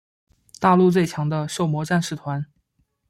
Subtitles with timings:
[0.59, 2.47] 大陆最强的狩魔战士团。